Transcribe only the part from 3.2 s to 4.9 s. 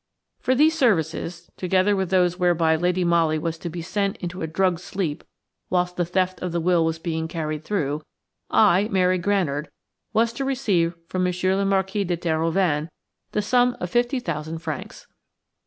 was to be sent into a drugged